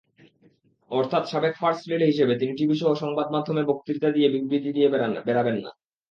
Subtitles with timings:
[0.91, 4.89] অর্থাৎ সাবেক first lady হিসেবে তিনি টিভিসহ সংবাদমাধ্যমে বক্তৃতা-বিবৃতি দিয়ে
[5.25, 5.71] বেড়াবেন না।